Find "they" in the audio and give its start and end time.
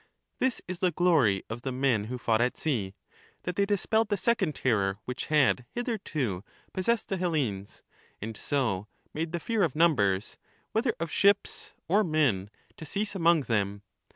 3.55-3.67